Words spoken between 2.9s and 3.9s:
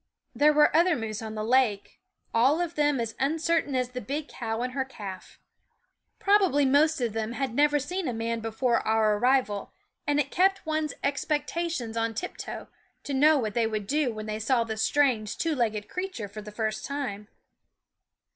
as uncertain as